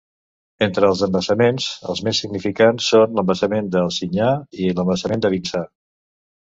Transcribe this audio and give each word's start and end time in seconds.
Entre 0.67 0.87
els 0.93 1.03
embassaments, 1.07 1.67
els 1.91 2.01
més 2.09 2.23
significants 2.25 2.89
són 2.95 3.15
l'embassament 3.21 3.71
d'Ansinyà 3.79 4.35
i 4.65 4.69
l'embassament 4.81 5.27
de 5.29 5.37
Vinçà. 5.39 5.67